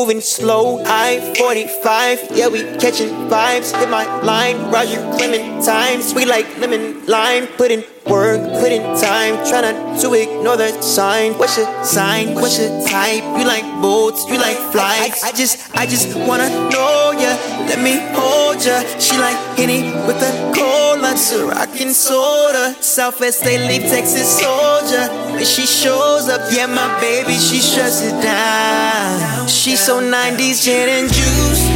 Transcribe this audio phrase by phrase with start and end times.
[0.00, 0.82] moving slow.
[0.86, 3.68] I 45, yeah, we catching vibes.
[3.78, 6.00] Hit my line, Roger Clementine.
[6.00, 7.46] Sweet like lemon lime.
[7.60, 9.34] Put in work, put in time.
[9.48, 11.34] Try not to ignore the sign.
[11.34, 12.34] What's your sign?
[12.34, 13.24] What's your type?
[13.36, 15.22] You like boats, you like flights.
[15.22, 17.36] I, I just, I just wanna know ya.
[17.68, 18.80] Let me hold ya.
[18.98, 22.74] She like Henny with a cola, so rockin' soda.
[22.80, 25.12] Southwest, they leave Texas soldier.
[25.36, 28.29] When she shows up, yeah, my baby, she shuts it down.
[29.60, 31.68] She so 90s gin and juice.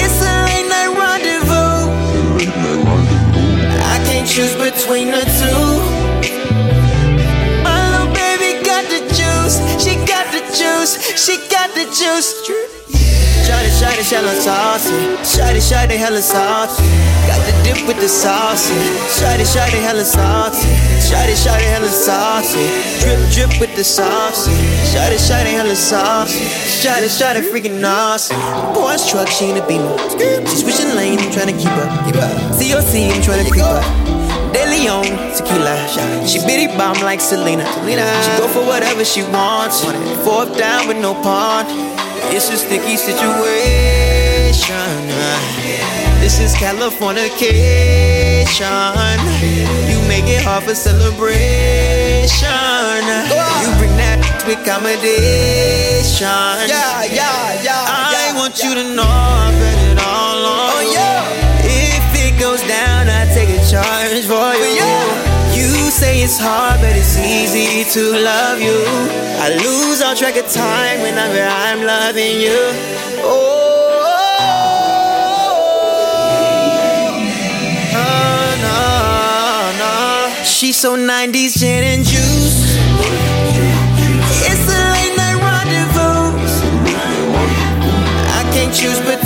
[0.00, 1.92] It's a late night rendezvous.
[3.92, 5.64] I can't choose between the two.
[7.62, 9.60] My little baby got the juice.
[9.84, 10.96] She got the juice.
[11.22, 13.07] She got the juice.
[13.98, 14.94] Shawty, shallow saucy.
[15.26, 16.84] Shawty, shawty, hella saucy.
[17.26, 18.74] Got the dip with the saucy.
[19.18, 20.68] Shawty, shawty, hella saucy.
[21.02, 22.62] Shawty, shawty, hella saucy.
[23.00, 24.52] Drip, drip with the saucy.
[24.94, 26.38] Shawty, shawty, hella saucy.
[26.78, 28.38] Shawty, shawty, freaking awesome.
[28.72, 29.98] Boys truck, she in a beamer.
[30.46, 31.58] She switching lanes, I'm trying to.
[31.58, 31.90] Keep up.
[32.54, 33.82] COC, I'm trying to creep up.
[34.52, 35.74] De Leon, tequila.
[36.24, 37.66] She bitty bomb like Selena.
[37.66, 39.82] She go for whatever she wants.
[40.22, 41.66] Fourth down with no pawn.
[42.30, 43.24] It's a sticky situation.
[46.20, 49.18] This is Californication.
[49.88, 51.38] You make it hard for celebration.
[53.64, 56.28] You bring that with accommodation.
[56.68, 57.84] Yeah, yeah, yeah.
[57.88, 59.06] I want you to know
[66.28, 68.84] it's hard, but it's easy to love you.
[69.40, 72.60] I lose all track of time whenever I'm loving you.
[73.24, 73.48] Oh,
[74.40, 74.76] oh,
[77.94, 78.04] oh.
[78.04, 78.76] oh, no,
[79.80, 80.44] no.
[80.44, 82.76] She's so 90s gin and juice.
[84.50, 86.36] It's a late night rendezvous.
[88.36, 89.17] I can't choose between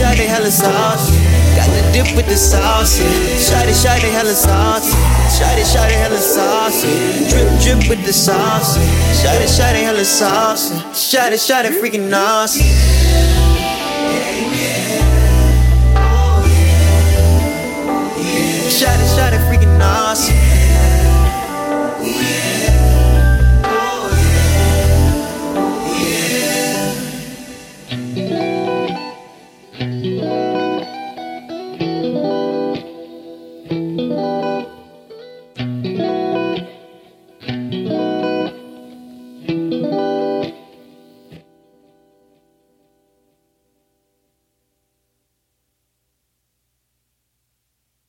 [0.00, 1.12] shawty hella sauce.
[1.56, 2.98] Got the dip with the sauce.
[3.46, 4.88] Shawty, shawty hella sauce.
[5.36, 6.80] Shawty, shawty hella sauce.
[7.28, 8.78] Drip, drip with the sauce.
[9.20, 10.72] Shawty, shawty hella sauce.
[10.96, 12.66] Shawty, shawty freaking awesome.
[18.78, 20.49] Shawty, shawty freaking awesome.